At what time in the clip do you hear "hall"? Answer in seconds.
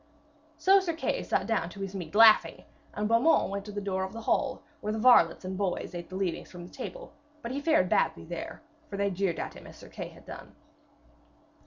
4.21-4.63